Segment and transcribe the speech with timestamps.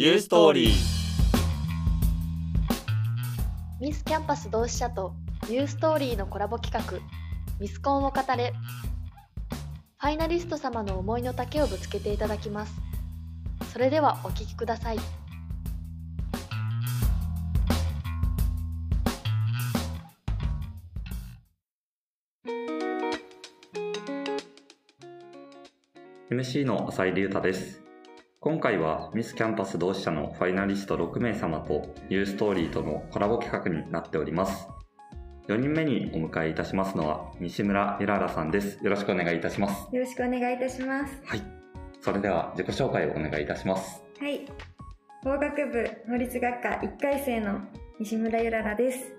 [0.00, 0.70] ユーストーリー。
[3.80, 5.16] ミスキャンパス同志社と
[5.50, 7.00] ユーストーリーのコラボ企画。
[7.58, 8.54] ミスコンを語れ。
[10.00, 12.80] ファイナリスト様の思いの丈をぶつけていただきます。
[13.72, 14.98] それではお聞きください。
[26.64, 27.87] の浅井隆太です
[28.40, 34.68] 今回はミスキャンパス同志社のファイナリスト6名様とユーストーリーとのコラボ企画になっております
[35.48, 41.20] 4人目にお迎えいたしますのは西村ゆららさんですよろしくお願いいたしますよろしくお願いいたします。
[41.24, 41.42] はい
[42.00, 44.46] それでは自己紹介をお願いいたしますはい。
[45.24, 47.58] 法学部法律学科1回生の
[47.98, 49.12] 西村ゆららです。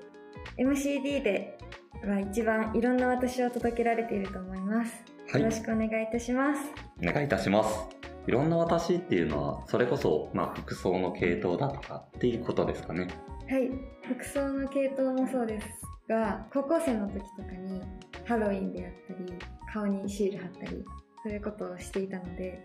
[0.58, 1.58] MCD で
[2.06, 4.94] は一番いろんな私を届けられていると思います。
[5.30, 6.62] はいよろしくお願いいたします。
[7.04, 13.08] お願いいたしますいろんな私っていうのはそれこそまあ服装の系統だとかっていうことですかね
[13.50, 13.72] はい。
[14.04, 15.68] 服装の系統もそうです
[16.08, 17.82] が、高校生の時とかに
[18.26, 19.34] ハロウィンであったり、
[19.74, 20.86] 顔にシール貼ったり、
[21.24, 22.60] そういうことをしていたので、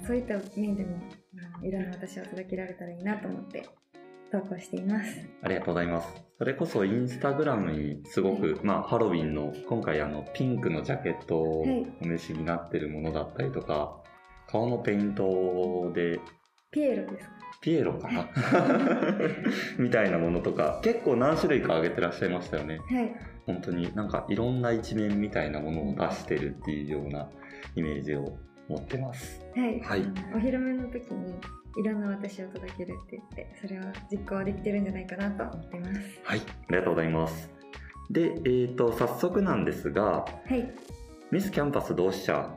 [0.00, 0.96] うんそういった面でも、
[1.60, 3.68] うんいろんな私を届けられたらいいなと思って
[4.30, 5.28] 投稿しています。
[5.42, 6.08] ありがとうございます。
[6.38, 14.03] それこそインスタグラムにすごく、まあハロウィンの今回あのピンクのジャケットをはいお召しになってるものだったりとか、
[14.54, 16.20] 顔のペイントで
[16.70, 17.34] ピエロですか？
[17.60, 18.28] ピエロかな？
[19.80, 22.78] みたいなものとか結構何種類か上げてらっしゃいましたよね。
[22.78, 23.12] はい。
[23.46, 27.28] 本当になんかいろんな一面みたいなものを出してるっていうような
[27.74, 28.38] イメージを
[28.68, 29.44] 持ってます。
[29.56, 30.02] はい、はい
[30.32, 31.34] お披露目の時に
[31.76, 37.50] いろんな私を届けるって言ってそれを実行できてるんじゃないかなと思っていますはい、ありがとうございます。
[38.08, 40.72] で、えっ、と、早速なんですが、はい
[41.32, 42.48] ミスキャンパス同志社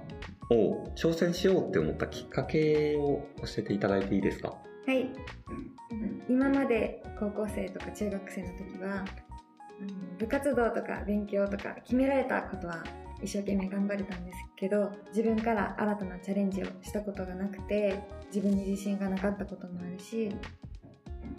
[0.49, 4.55] を挑戦しようって思ったきっかけを教えていただいていいですか？
[4.85, 5.01] はい。
[5.01, 5.11] うん
[6.29, 9.05] 今まで高校生とか中学生の時はあの
[10.17, 12.83] 部活動とか勉強とか決められたことは
[13.23, 20.29] 一生懸命頑張れたんですけど自分から新たなチャレンジをしたことがなくて自分に自信がなかったこともあるし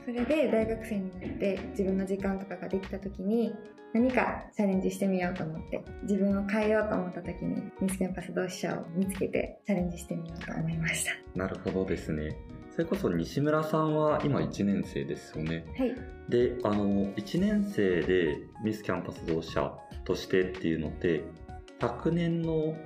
[0.05, 3.55] それで大学生になって自分の時間とかができた時に
[3.93, 12.37] 何かチャレンジしてみようと思って自分を変えようと思った時にミスキャンパス同志社を見つけてチャレンジしてみようと思いましたなるほどですね。
[12.71, 15.65] それこそ西村さんは今1年生ですよね。
[15.77, 19.72] はいで、あの、1年生でミスキャンパス同志社
[20.05, 21.25] としてっていうのって、
[21.81, 22.77] 昨年の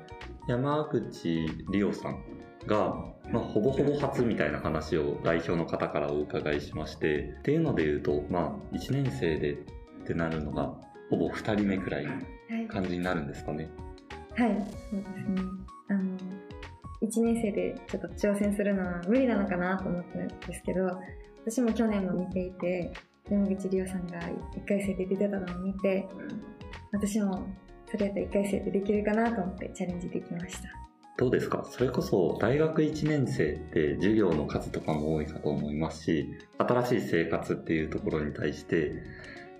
[0.47, 2.23] 山口里央さん
[2.67, 2.95] が、
[3.31, 9.57] まあ、ほぼほぼ初みたいな話を代表の方からお伺いしまして、っていうので言うと、まあ、1年生でっ
[10.07, 10.75] てなるのが、
[11.11, 12.07] ほぼ2人目くらい
[12.69, 13.69] 感じになるんですかね。
[14.35, 14.51] はい、
[14.91, 15.43] そうですね。
[15.89, 16.17] あの、
[17.03, 20.87] 1年生でちょっと挑戦するのは無理なのかなと思ったんですけど、
[21.45, 22.93] 私も去年も見ていて、
[23.29, 26.09] 山口里央さんが1回生で出てたのを見て、
[26.93, 27.47] 私も
[27.91, 30.69] それやったら1回生でできるかなと思ってチャレンジできました。
[31.19, 31.65] どうですか？
[31.71, 36.29] それこそ大学1年生って授業の数とかも多いかと思いますし
[36.59, 38.93] 新しい生活っていうところに対して、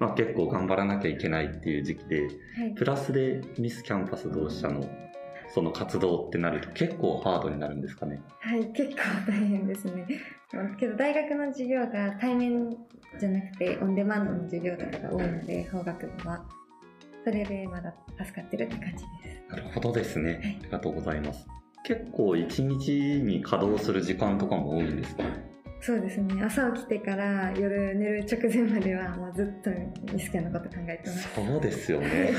[0.01, 2.27] まあ、結構頑張らなきゃいけないっていう時期では
[2.67, 2.85] いプ。
[2.85, 4.89] ラスでミスキャンパス同志社の？
[5.55, 8.23] その活動ってなると結構ハードになるんですかね？
[8.41, 8.97] はい、結構
[9.31, 10.07] 大変ですね。
[10.81, 12.71] けど大学の授業が対面
[13.21, 16.43] じゃなくてオンデマンドの授業とかが多いので、法学部は。
[17.25, 17.95] それでまだ
[18.25, 19.01] 助かってるって感じで
[19.31, 19.43] す。
[19.51, 21.47] なるほどですねはいありがとうございます
[21.85, 22.91] 結構一日
[23.23, 25.25] に稼働する時間とかも多いんですか？
[25.85, 26.41] そうですね。
[26.45, 29.71] 朝起きてから夜寝る直前まではもうずっと
[30.15, 31.35] ミスキャンのこと考えてます。
[31.35, 32.31] そうですよね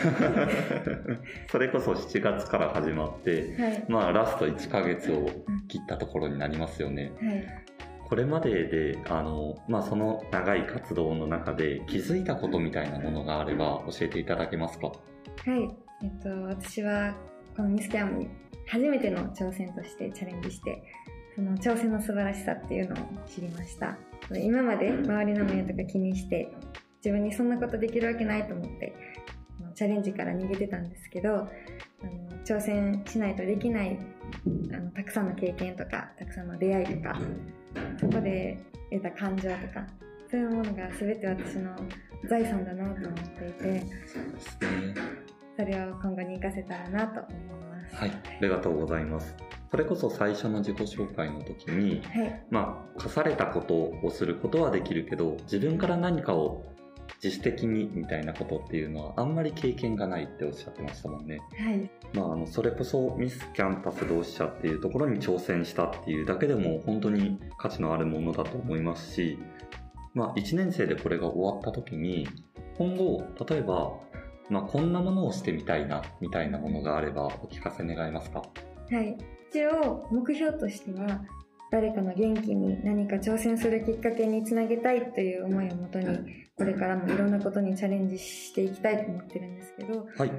[1.51, 3.85] それこそ7月から始まってはい。
[3.89, 5.29] まあラスト1ヶ月を
[5.67, 7.11] 切ったところになりますよね。
[7.21, 7.62] はい。
[8.13, 14.89] これまでで、あの、まあその長い活動の中で気づいたことみたいなものがあれば教えていただけますか？
[14.89, 14.93] は
[15.57, 15.67] い。
[16.03, 17.15] えっと、私は
[17.57, 18.29] このミスキャンに
[18.67, 20.83] 初めての挑戦としてチャレンジして、
[21.35, 23.97] その挑戦の素晴らしさっていうのを知りました。
[24.37, 26.51] 今まで周りの目とか気にして、
[27.03, 28.93] 自分にそんなことできるわけないと思って、
[29.73, 31.49] チャレンジから逃げてたんですけど、あの
[32.45, 33.97] 挑戦しないとできない
[34.71, 37.19] あのたくさんの経験とか、たくさんの出会いとか、
[37.99, 38.57] そこで
[38.91, 39.85] 得た感情とか、
[40.29, 41.75] そういうものが全て私の
[42.29, 43.83] 財産だなと思っていて、
[45.55, 47.95] それを今後に活かせたらなと思います。
[47.95, 49.35] はい、ありがとうございます。
[49.69, 52.45] それこそ最初の自己紹介の時に、はい。
[52.49, 53.73] まあ、課されたこと
[54.05, 56.63] をすることはできるけど、自分から何かを
[57.23, 61.39] 自主的にみたいなことっていうのはあんまり経験がないっておっしゃってましたもんね。
[61.57, 61.89] はい。
[62.13, 69.39] まあ、あのそれこそミスキャンパス同志社っていうところに挑戦したっていうだけでも本当に価値のあるものだと思いますし、
[70.13, 72.27] まあ、1年生でこれが終わった時に
[72.77, 73.93] 今後例えば、
[74.49, 78.43] まあ、こんなものをしてみたいなみたいなものがあればお聞かせ願えますか？
[78.91, 79.17] はい。
[79.49, 81.21] 一応、目標としては、
[81.73, 86.05] 誰かの元気に何か挑戦するきっかけにつなげたいという思いをもとに、
[86.55, 90.31] これからもいろんなことにチャレンジしていきたいと思ってるんですけど、はい。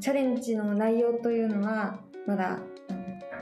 [0.00, 2.58] チャレンジの内容というのは、まだ、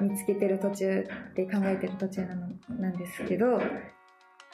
[0.02, 2.48] 見つけてる途中で考えてる途中なの
[2.78, 3.62] なんですけど、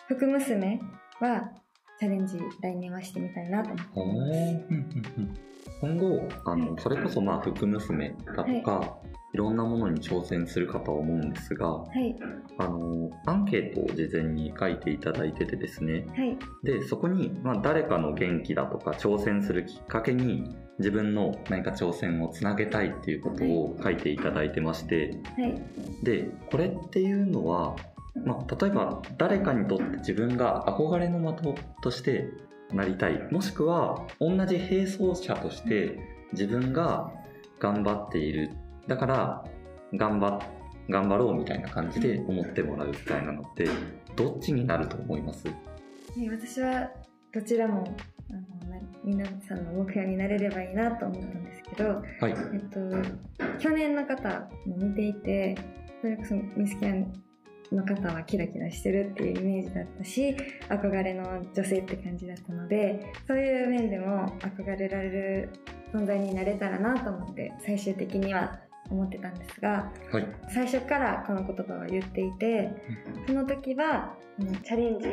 [0.06, 0.80] 福娘
[1.18, 1.50] は
[1.98, 3.70] チャレンジ来年はしてみたいなと
[4.00, 5.54] 思ってます。
[5.80, 12.16] 今後あのそれこそまあ福娘だとか、い、ろんなものに挑戦するかとは思うんですがはい、
[12.58, 16.06] あのアンケートを事前に書いていただいててですね。
[16.16, 25.18] はい、でそこに、まあ、誰かの元気だとか挑戦するきっかけに自分の何か挑戦をつなげたいっていうことを書いていただいてまして。
[25.36, 25.62] はい、
[26.04, 27.76] でこれっていうのは、
[28.24, 32.28] まあ、例えば誰かにとって自分が憧れの的として
[32.72, 33.20] なりたい。
[33.30, 35.98] もしくは同じ並走者として
[36.32, 37.12] 自分が
[37.58, 38.50] 頑張っている
[38.86, 39.44] だから
[39.94, 40.38] 頑張
[40.90, 43.66] 頑張ろうみたいな感じで思ってもらうみたいなのって
[44.16, 45.48] どっちになると思います？
[45.48, 45.54] は
[46.16, 46.90] い私は
[47.32, 47.96] どちらも
[48.30, 48.32] あ
[48.66, 51.88] のな皆さんの目標になれればいいなと思ったんですけど、
[52.20, 52.30] はい。
[52.30, 55.56] えっと、去年の方も見ていて
[56.00, 57.12] それこそミスキャン
[57.72, 60.36] の方はキラキラしてるっていうイメージだったし
[60.68, 65.50] 憧れの女性って感じだったのでそういう面でも憧れられる
[65.92, 68.60] 存在になれたらなと思って最終的には
[68.90, 70.26] 思ってたんですがはい。
[70.52, 72.70] 最初からこの言葉を言っていて
[73.26, 75.08] その時はうんチャレンジ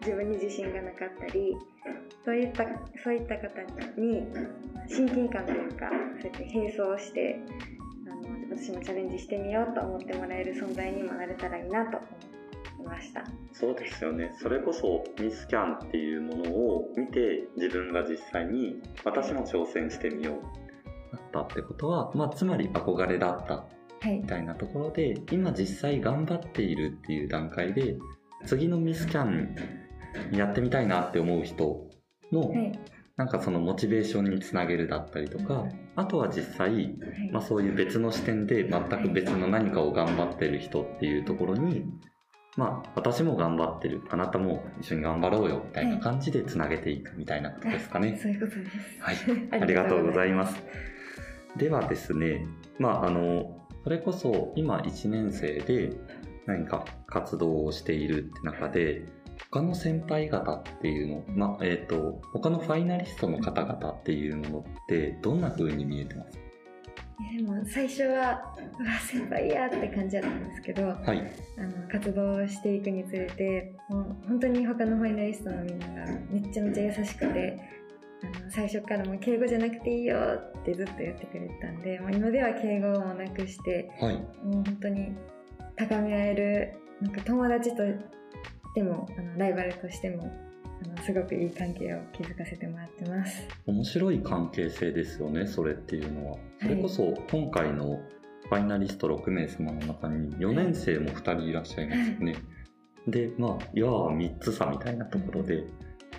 [0.00, 1.56] 自分に自信がなかったり
[2.24, 2.64] そういった
[3.02, 3.48] そういった方
[4.00, 4.26] に
[4.88, 7.40] 親近感というかそうやって並走して
[8.06, 11.98] あの私もチャレンジしてみようと思ってもらえる存在にもなれたらいいなと
[12.78, 13.24] 思いました。
[13.52, 14.32] そうですよね。
[14.40, 20.65] それこそミスキャンっていうものを見て自分が実際に私も挑戦してみよう
[21.12, 23.54] だったってことは、まあ、つまり憧れだった。
[23.54, 24.18] はい。
[24.18, 27.96] みたいなところで今実際頑張っているっていう段階で
[28.44, 29.56] 次のミスキャン
[30.32, 31.88] やってみたいなって思う人
[32.32, 32.78] の、はい。
[33.16, 35.64] なんかそのモチベーションにつなげるだったりとか
[35.94, 36.94] あとは実際、はい。
[37.32, 41.86] まあ、そういう別の視点で全く別の何かを頑張ってる人っていうところに
[42.56, 44.02] まあ私も頑張ってる。
[44.10, 48.18] あなたも一緒に頑張ろうよみたいな感じでつなげていくみたいなことですかね。
[48.20, 49.00] そういうことです。
[49.00, 49.16] はい、
[49.62, 50.62] ありがとうございます。
[51.56, 52.46] ではですね、
[52.78, 55.96] まああのそれこそ今1年生で
[56.46, 59.06] 何か活動をしているって中で
[59.50, 66.46] 他の先輩方っていうの、まあえっ、と他のファイナリストの方々っていうものってどんな風に見えてます？
[67.36, 71.00] でも最初はうわ先輩やって感じだったんですけどか。
[71.04, 77.58] はい、あの活動していくにつれてもう本当に他のファイナリストのみんながめちゃめちゃ優しくて
[78.34, 85.16] あの最初からもう敬語じゃなくていいよってずっと言ってくれてたんでもう今では敬語もなくしてはい、もう本当に
[85.76, 87.94] 高め合えるなんか友達とし
[88.74, 90.30] てもあのライバルとしても
[90.84, 93.46] あのすごくいい関係を築かせてもらってます。
[93.66, 96.38] 面白い関係性ですよねそれっていうのは。
[96.60, 98.00] それこそ今回の
[98.48, 102.36] ファイナリスト6名様の中に4年生も2人いらっしゃいますよね。
[103.06, 105.64] でまあいわば3つ差みたいなところで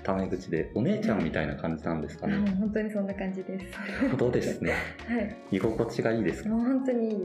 [0.07, 2.37] タメ口でお姉ちゃんみたいな感じなんですかね。
[2.57, 3.77] 本当にそんな感じです。
[3.77, 4.71] なるほどですね。
[5.05, 5.57] はい。
[5.57, 7.19] 居心地がいいですかもう本当にいい。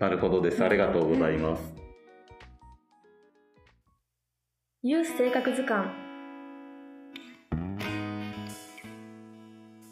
[0.00, 0.64] なるほどです。
[0.64, 1.72] ありがとうございます。
[4.82, 5.88] ユース生活図鑑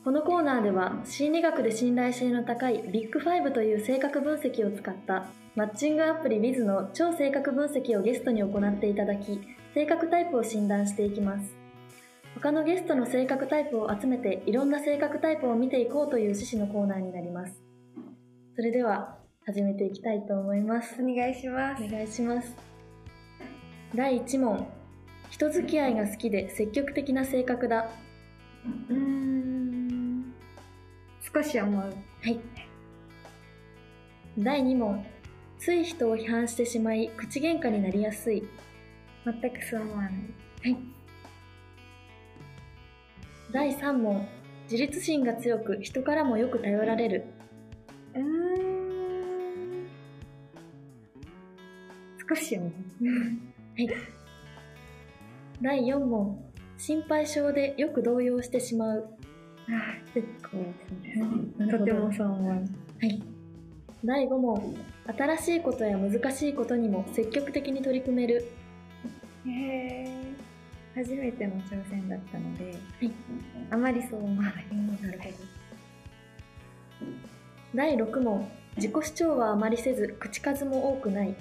[0.05, 9.41] このコーナーでは心理学で信頼性の高いビッグファイブという性格分析を使ったマッチングアプリ Wiz の超性格分析をゲストに行っていただき
[9.75, 11.55] 性格タイプを診断していきます。
[12.35, 17.63] 他のゲストの性格タイプを集めていろんな性格タイプを見ていこうという趣旨のコーナーになります。
[18.55, 20.97] それでは始めていきたいと思います。
[21.01, 21.83] お願いします。
[21.83, 21.89] お。
[21.89, 22.57] 願いします。
[23.95, 24.67] 第1問。
[25.31, 27.89] 人付き合いが好きで積極的な性格だ。
[28.91, 30.35] うーん。
[31.35, 31.81] 少し思う。
[31.83, 31.91] は
[32.29, 32.41] い。
[34.39, 35.05] 第2問。
[35.59, 38.43] つい人を批判してしまい口喧嘩になりやすい
[39.25, 40.13] 全くそう思わない。
[40.63, 40.93] はい
[43.53, 44.27] 第3問
[44.65, 47.25] 自立心が強く人からもよく頼られる
[48.15, 48.53] うーん
[52.29, 52.73] 少し思う。
[55.61, 56.43] 第4問
[56.79, 59.07] 心配性でよく動揺してしまう。
[59.69, 60.59] あ結構
[61.03, 61.71] ですね。
[61.71, 62.73] とてもそう思います。
[63.01, 63.23] はい。
[64.05, 64.75] 第5問。
[65.07, 68.45] 新しいことや難しいことにも積極的に取り組める。
[69.47, 70.53] へえ。
[70.95, 73.13] 初めての挑戦だったので、はい。
[73.71, 74.67] あまりそう思わない。
[75.03, 75.35] なるほど。
[77.75, 78.49] 第6問。
[78.77, 81.29] 自己主張はあまりせず、口数も多くない。
[81.29, 81.35] う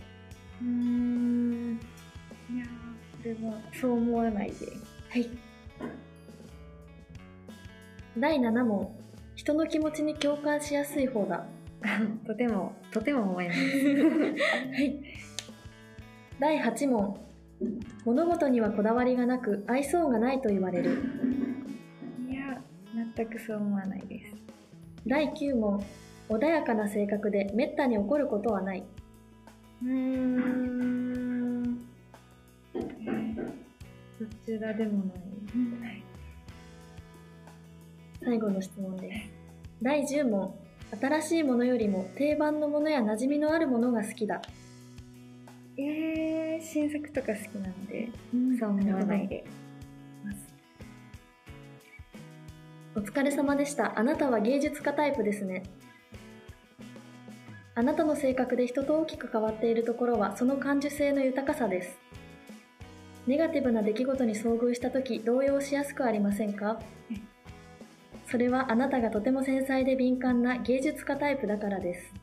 [0.63, 1.79] ーん。
[2.49, 4.67] いやー、これはそう思わないで。
[5.09, 5.29] はい。
[8.17, 8.95] 第7問。
[9.35, 11.45] 人の気持ちに共感しやすい方だ。
[12.27, 13.59] とても、とても思います。
[13.59, 15.01] はい。
[16.39, 17.30] 第8問。
[18.05, 21.03] 物事にはこだわりがなく、愛想がないと言われる。
[22.29, 22.61] いや、
[23.15, 24.35] 全くそう思わないです。
[25.05, 25.83] 第9問。
[26.29, 28.83] 穏やかな性格でめったに怒ることはない。
[29.83, 31.75] うーん。
[32.73, 32.79] ど
[34.45, 35.91] ちらでもない。
[35.91, 36.03] はい
[38.23, 39.29] 最後の質問です。
[39.81, 40.53] 第10問。
[40.99, 44.41] 新しいものよりも定番のものや馴染みのあるものが好きだ。
[45.77, 48.09] えー、新作とか好きなので、
[48.59, 49.43] そう思わないで。
[52.93, 53.97] お疲れ様でした。
[53.97, 55.63] あなたは芸術家タイプですね。
[57.73, 61.97] あなたの性格で人と大きく変わっているところはその感受性の豊かさです。
[63.25, 66.81] ネガティブな出来事に遭遇した時動揺しやすくありませんか？
[68.27, 72.13] それはあなたがとても繊細で敏感な芸術家タイプだからです。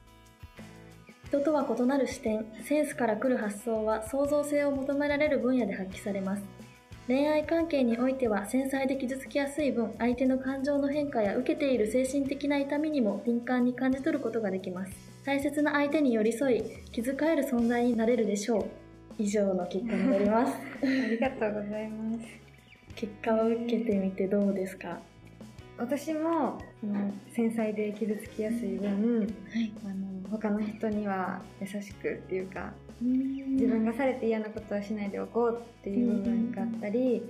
[1.28, 6.42] 人とは異なる視点、センスから来る発想は創造性を求められる分野で発揮されます。
[7.06, 14.92] 恋愛関係においては繊細で傷つきやすい分相手の感情の変化や受けている精神的な痛みにも敏感に感じ取ることができます。
[15.24, 18.64] 大切な相手に寄り添い気遣える存在になれるでしょう。
[19.18, 20.54] 以上の結果になります。
[20.82, 22.20] ありがとうございます。
[22.94, 24.98] 結果を受けてみてどうですか？
[25.76, 29.24] 私もその繊細で傷つきやすい分、は
[29.60, 29.72] い。
[29.84, 37.22] あの他の人には優しくっていうか自自分がされて嫌なことはしないでおこうっていう部分があったり、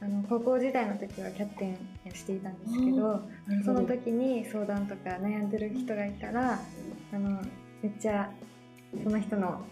[0.00, 3.22] あの高校時代の時はキャプテンをしていたんですけど
[3.64, 6.60] その時に相談とか悩んでる人がいたら
[7.12, 7.40] あの
[7.82, 8.30] めっちゃ
[9.02, 9.62] その人の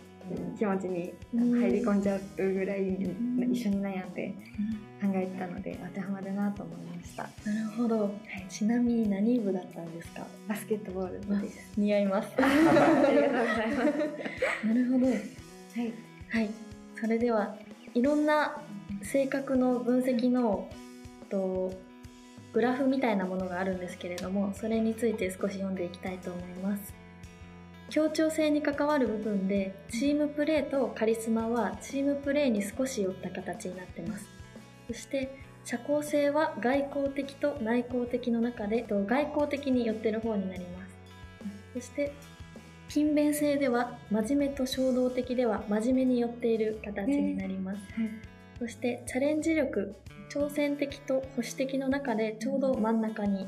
[0.58, 2.92] 気持ちに入り込んじゃうぐらい
[3.52, 4.34] 一緒に悩んで
[5.02, 7.22] 考えてたので当てはまるなと思いました。
[7.44, 8.10] なるほど、
[8.48, 10.26] ちなみに何部だったんですか？
[10.48, 12.28] バスケットボールです似合います。
[12.42, 13.84] ありがとうございま
[14.62, 14.66] す。
[14.66, 15.06] なるほど。
[15.06, 15.18] はい。
[16.30, 16.50] はい、
[17.00, 17.56] それでは
[17.94, 18.60] いろんな
[19.02, 20.68] 性格の分析の
[21.28, 21.72] と
[22.52, 26.94] グラフみたいなものがあるんですけれどもそれについて少し読んでいきたいと思います
[27.94, 34.26] 協調性に関わる部分でチームプレーとカリスマはチームプレーに少し寄った形になってます。
[34.88, 40.96] そして社交性は外交的と内向的の中でと外交的に寄ってる方になります。
[41.74, 42.12] そして
[42.88, 48.10] 勤勉性では真面目と衝動的では真面目に寄っている形になります、はい。
[48.58, 49.94] そしてチャレンジ力
[50.32, 53.46] 挑戦的と保守的の中でちょうど真ん中に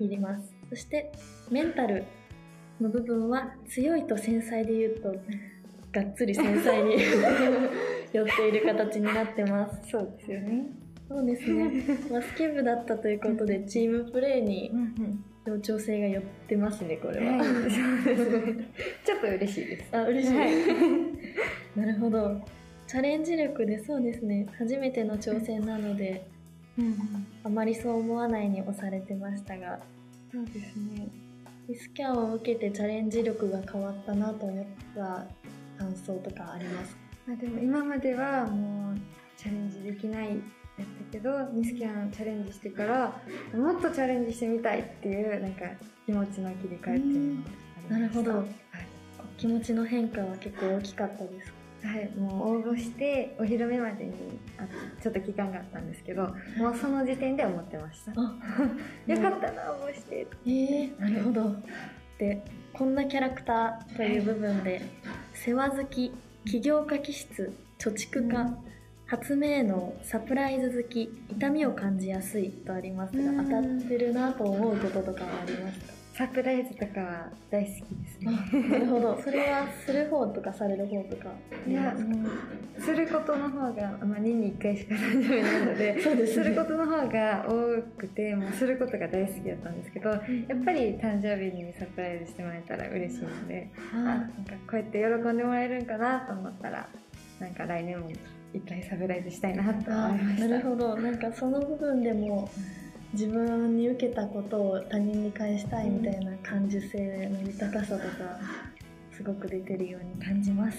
[0.00, 0.54] 入ります。
[0.70, 1.12] そして
[1.50, 2.06] メンタル
[2.80, 5.14] の部分は強いと繊細で言うと
[5.92, 6.96] がっつり繊細に
[8.12, 9.90] 寄っている形になってます。
[9.90, 10.66] そうですよね。
[11.08, 11.82] そうですね。
[12.12, 14.70] バスケ部だったということでチームプレーに
[15.46, 17.46] 協調性が寄ってますねこれは、はい。
[19.04, 19.96] ちょっと嬉しいです。
[19.96, 20.50] あ嬉しい、はい。
[21.76, 22.42] なるほど。
[22.86, 24.46] チャレンジ力でそうですね。
[24.58, 26.26] 初めての挑戦なので
[27.44, 29.80] あまりそう思わないに押されてましたが。
[30.30, 31.27] そうですね。
[31.68, 35.26] ミスキャンを受けてチャレンジ力が変わったなと思った
[35.78, 36.98] 感想とかありますか？
[37.26, 38.96] まあでも今まではもう
[39.36, 40.38] チャレンジできないやっ
[40.78, 43.20] たけど、ミスキャンチャレンジしてから
[43.54, 45.66] もっとチャレンジしてみたいっていうなんか
[46.06, 47.42] 気持ちの切り替えっていうの
[47.90, 47.98] が。
[47.98, 48.48] なるほどはい。
[49.36, 54.12] 気持ちの変化は結構大きかったですはい、もう応募してお披露目までに
[54.58, 54.66] あ
[55.00, 58.12] ちょっと期間があったんですけどもうその時点で思ってました。
[58.16, 58.36] あ
[59.06, 61.54] よかったな応募してえー、なるほど。
[62.18, 62.42] で
[62.72, 64.82] こんなキャラクターという部分で
[65.34, 66.12] 世話好き
[66.44, 68.56] 起業家気質貯蓄家、うん。
[69.06, 73.44] 発明能サプライズ好き痛みを感じやすいとありますが、うん。
[73.46, 75.97] 当たってるなと思うこととかはありますか？
[76.18, 78.32] サプライズとかは大好きですね。
[78.66, 79.20] あなるほど。
[79.22, 81.26] それはする方とかされる方とか。
[81.64, 82.28] いやも
[82.76, 86.44] うすることの方が、まあ、年に1回しか誕生日ないので そうですね。
[86.44, 90.20] することの方が多くてもうすることが大好きだったんですけどやっ
[90.64, 96.88] ぱり誕生日にサプライズしてもらえたら嬉しいのであなんあかこうやって喜んでもらえるんかなと思ったら
[97.38, 100.48] なんか来年もいっぱいサプライズしたいなとあ思いました。
[100.48, 100.96] なるほど。
[100.96, 102.48] なんかその部分でも
[103.12, 108.38] 自分に受けたことを他人に返したいみたいな感受性の豊かさとか
[109.12, 110.78] すごく出てるように感じます。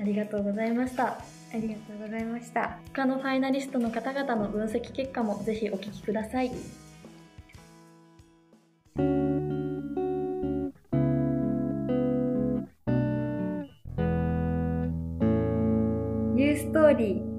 [0.00, 1.04] ありがとうございました。
[1.06, 1.18] あ
[1.54, 2.78] りがとうございました。
[2.92, 6.50] 他のファイナリストの方々の分析結果もぜひお聞きください。
[16.34, 17.33] ニューストーリー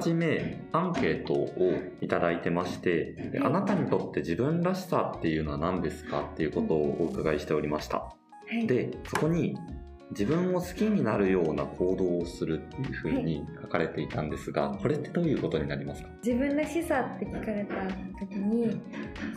[0.00, 7.98] あらかじめアンケートをいただいてまして、であなたにとって自分らしさっていうのは何ですかっていうことをお伺いしておりました。
[7.98, 8.14] は
[8.50, 8.66] い。
[8.66, 9.56] で、そこに
[10.10, 16.08] 自分を好きになるような行動をするっていうふうに書かれていたんですが、これってどういうことになりますか？
[16.24, 17.74] 自分らしさって聞かれた
[18.18, 18.80] 時に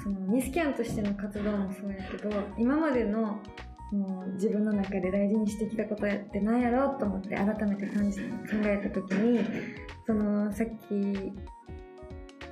[0.02, 3.40] そのミスキャンとしての活動もそうやけど今までの
[3.92, 8.28] もう自分の中で大事にしてきたことやって何やろうと思って改めて感じ考
[8.64, 9.46] えた時に
[10.06, 11.34] そのさっき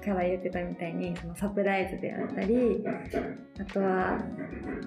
[0.01, 2.83] から言ってたみたいにそのサプライズであったり
[3.59, 4.19] あとは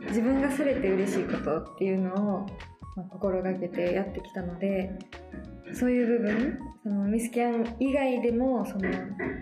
[0.09, 2.47] 自分がされて嬉しいことっていうのを、
[2.97, 4.99] まあ、心がけてやってきたので
[5.73, 8.89] そういう部分そのミスキャン以外でもその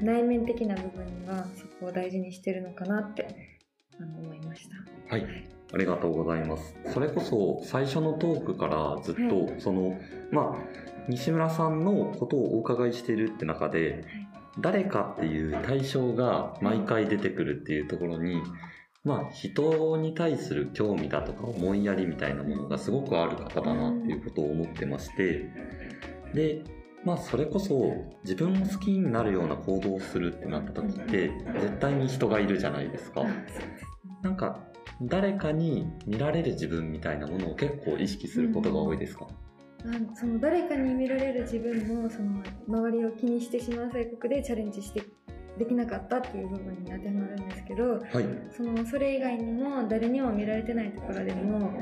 [0.03, 3.59] 内面的な部分にはそこを大事にしてるのかなって
[4.01, 5.15] あの思いました。
[5.15, 5.27] はい。
[5.73, 6.77] ありがとうございます。
[6.93, 9.99] それこそ最初のトークからずっと、はその、
[10.31, 14.05] まあ、西村さんのことをお伺いしているって中で、
[14.61, 18.43] 誰かっていう対象が毎回出てくるっていうところに、
[19.05, 25.51] まあ、人に対する興味だとか思いやりみたいなものがすごくある方だなっていうことを思ってまして、
[26.35, 26.63] で、
[27.05, 33.25] まあ、それこそ自分を好きになるような行動をするってなった時って、絶対に人がいるじゃないですか。
[34.23, 34.61] なんか、
[35.03, 39.27] 誰かに見られる自分みたいなものを結構意識することが多いですか、
[39.85, 45.03] なんその誰かに見られる自分もその周りを気にしてしまう性格でチャレンジして
[45.59, 48.03] できなかったっていう部分に当てはまるんですけどはい。
[48.57, 51.73] そのそれ以外にも誰にも見られてないところでも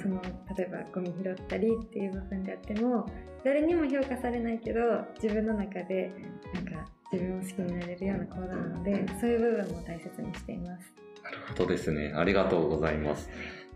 [0.00, 0.22] その
[0.56, 3.06] 例えばゴミ拾ったりっていう部分であっても
[3.44, 4.80] 誰にも評価されないけど
[5.22, 6.12] 自分の中で
[6.54, 11.09] なんか自分を好きになれるような行動なのでそういう部分も大切にしています。
[11.22, 12.12] なるほどですね。
[12.14, 13.30] ありがとうございます。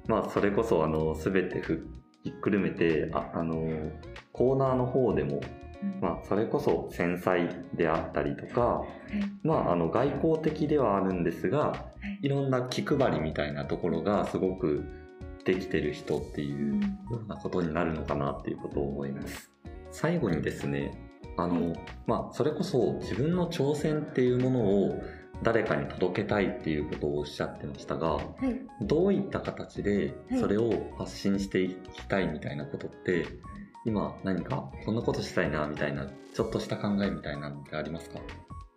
[0.06, 1.86] まあ、それこそ、あの、すべてふ
[2.22, 3.90] ひっくるめて、ああの、
[4.32, 5.40] コーナーの方でも、
[6.00, 8.88] まあ、それこそ繊細であったりとか、はい
[9.42, 14.84] まあ、あの、外交的ではあるんですが、はいいろんな気配りみたいなところがすごく
[15.44, 19.50] できてる人っていうようなことになるのかなっていうことを思います。
[19.90, 20.98] 最後にですね、
[21.36, 21.74] あの、
[22.06, 25.02] まあ、それこそ自分の挑戦っていうものを
[25.44, 28.26] 誰かに届けたいっていうことをおっしゃってましたが、はい。
[28.80, 30.40] どういった形ではい。
[30.40, 33.26] それを発信していきたいみたいなことって、
[33.84, 38.18] 今何かこんなことしたいなみたいな、ちょっとした考えみたいなのってありますか？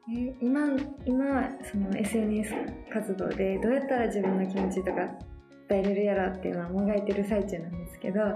[0.10, 0.70] え今
[1.06, 2.54] 今その SNS
[2.94, 5.10] 活動でどうやったら自分の気持ちとか
[5.70, 8.36] 伝えれるやろっていうのはもがいてる最中なんですけどは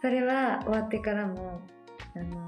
[0.00, 1.60] それは終わってからも、
[2.14, 2.47] あの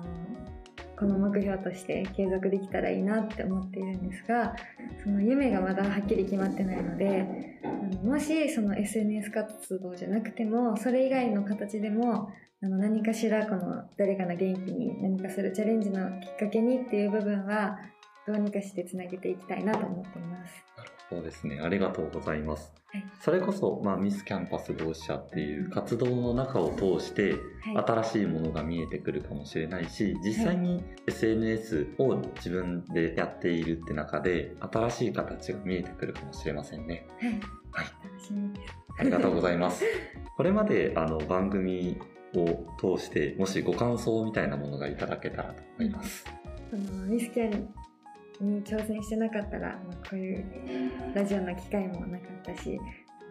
[1.01, 4.55] この目標として継続できたらいいなって思っているんですが
[5.03, 7.27] その夢がまだはっきり決まってないので
[7.65, 12.31] あのもしその SNS 活動じゃなくてもそれ以外の形でも
[12.63, 17.79] あの何かしらこの誰かの元気に何かするチャレンジのきっかけにっていう部分は
[18.27, 21.00] どうにかしてつなげていきたいなと思っています。
[21.11, 21.61] そうですね。
[21.61, 22.73] ありがとうございます。
[22.93, 37.07] はいそれこそ、まあ、ミスキャンパス同志社っていう活動の中を通して、はい新しいものが見えてくるかもしれないし、実際に SNS を自分でやっているって中で、新しい形が見えてくるかもしれませんね。
[37.21, 37.87] はい、はい。
[38.05, 38.75] 楽しみです。
[38.99, 39.85] ありがとうございます。
[40.37, 41.99] これまであの番組
[42.35, 46.25] を通して、もしご感想みたいなものがいただけたらと思います。
[46.71, 47.75] そのミスキャン
[48.41, 50.45] に挑戦してなかったら、まあ、こういう
[51.15, 52.79] ラジオの機会もなかったし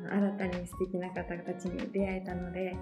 [0.10, 2.76] 新たに素敵な方たちに出会えたので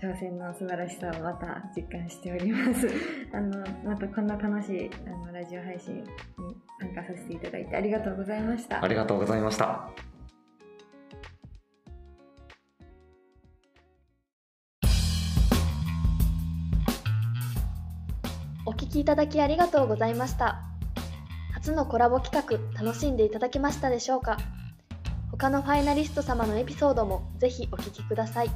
[0.00, 2.88] あの挑戦の素晴らしさをまた実感しております
[3.32, 6.04] あのまたこんな楽しいあのラジオ配信に
[6.80, 10.13] 参加させていただいてありがとうございましたありがとうございました。
[18.94, 20.62] きいただきありがとうございました。
[21.52, 24.38] 初のコラボ企画楽しんでいただけましたでしょうか？
[25.32, 28.50] 他のファイナリスト様のエピソードもぜひお聞きください。